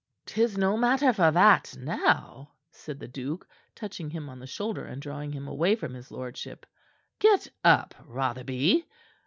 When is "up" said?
7.63-7.93